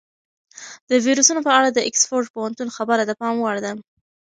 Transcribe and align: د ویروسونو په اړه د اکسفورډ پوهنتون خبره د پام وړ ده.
د 0.89 0.91
ویروسونو 1.05 1.41
په 1.47 1.51
اړه 1.57 1.69
د 1.71 1.79
اکسفورډ 1.89 2.25
پوهنتون 2.35 2.67
خبره 2.77 3.03
د 3.05 3.11
پام 3.19 3.35
وړ 3.41 3.57
ده. 3.65 3.71